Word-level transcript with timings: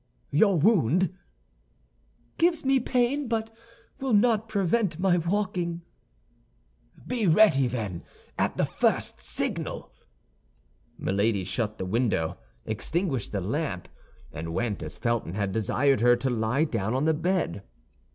"Your 0.31 0.57
wound?" 0.57 1.13
"Gives 2.39 2.65
me 2.65 2.79
pain, 2.79 3.27
but 3.27 3.55
will 3.99 4.13
not 4.15 4.49
prevent 4.49 4.97
my 4.97 5.17
walking." 5.17 5.83
"Be 7.05 7.27
ready, 7.27 7.67
then, 7.67 8.01
at 8.35 8.57
the 8.57 8.65
first 8.65 9.21
signal." 9.21 9.91
Milady 10.97 11.43
shut 11.43 11.77
the 11.77 11.85
window, 11.85 12.39
extinguished 12.65 13.31
the 13.31 13.41
lamp, 13.41 13.87
and 14.33 14.55
went, 14.55 14.81
as 14.81 14.97
Felton 14.97 15.35
had 15.35 15.51
desired 15.51 16.01
her, 16.01 16.15
to 16.15 16.31
lie 16.31 16.63
down 16.63 16.95
on 16.95 17.05
the 17.05 17.13
bed. 17.13 17.61